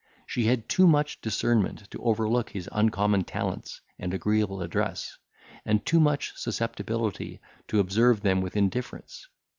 [0.25, 5.19] She had too much discernment to overlook his uncommon talents and agreeable address,
[5.63, 9.27] and too much susceptibility to observe them with indifference.